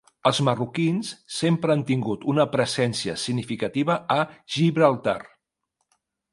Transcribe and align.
Els 0.27 0.37
marroquins 0.45 1.11
sempre 1.39 1.73
han 1.75 1.83
tingut 1.91 2.25
una 2.33 2.47
presència 2.57 3.19
significativa 3.27 4.01
a 4.19 4.19
Gibraltar. 4.57 5.19